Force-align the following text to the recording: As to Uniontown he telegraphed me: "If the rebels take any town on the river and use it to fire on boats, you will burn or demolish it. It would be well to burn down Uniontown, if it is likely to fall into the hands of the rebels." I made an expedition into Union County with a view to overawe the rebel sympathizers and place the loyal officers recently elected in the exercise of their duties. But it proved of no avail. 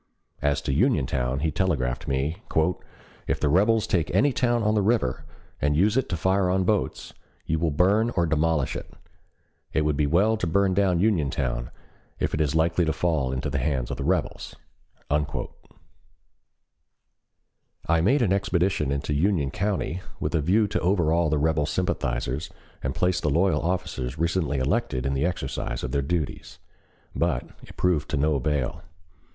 As 0.41 0.61
to 0.63 0.73
Uniontown 0.73 1.41
he 1.41 1.51
telegraphed 1.51 2.07
me: 2.07 2.37
"If 3.27 3.39
the 3.39 3.49
rebels 3.49 3.85
take 3.85 4.09
any 4.15 4.33
town 4.33 4.63
on 4.63 4.73
the 4.73 4.81
river 4.81 5.25
and 5.61 5.77
use 5.77 5.95
it 5.95 6.09
to 6.09 6.17
fire 6.17 6.49
on 6.49 6.63
boats, 6.63 7.13
you 7.45 7.59
will 7.59 7.69
burn 7.69 8.09
or 8.17 8.25
demolish 8.25 8.75
it. 8.75 8.91
It 9.73 9.83
would 9.85 9.95
be 9.95 10.07
well 10.07 10.37
to 10.37 10.47
burn 10.47 10.73
down 10.73 10.99
Uniontown, 10.99 11.69
if 12.19 12.33
it 12.33 12.41
is 12.41 12.55
likely 12.55 12.83
to 12.85 12.91
fall 12.93 13.31
into 13.31 13.47
the 13.51 13.59
hands 13.59 13.91
of 13.91 13.97
the 13.97 14.03
rebels." 14.03 14.55
I 17.87 18.01
made 18.01 18.23
an 18.23 18.33
expedition 18.33 18.91
into 18.91 19.13
Union 19.13 19.51
County 19.51 20.01
with 20.19 20.33
a 20.33 20.41
view 20.41 20.65
to 20.69 20.79
overawe 20.79 21.29
the 21.29 21.37
rebel 21.37 21.67
sympathizers 21.67 22.49
and 22.81 22.95
place 22.95 23.21
the 23.21 23.29
loyal 23.29 23.61
officers 23.61 24.17
recently 24.17 24.57
elected 24.57 25.05
in 25.05 25.13
the 25.13 25.27
exercise 25.27 25.83
of 25.83 25.91
their 25.91 26.01
duties. 26.01 26.57
But 27.15 27.43
it 27.61 27.77
proved 27.77 28.11
of 28.15 28.19
no 28.19 28.33
avail. 28.33 28.81